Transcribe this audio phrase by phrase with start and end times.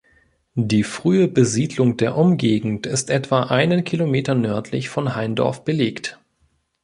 [0.55, 6.19] Die frühe Besiedlung der Umgegend ist etwa einen Kilometer nördlich von Haindorf belegt.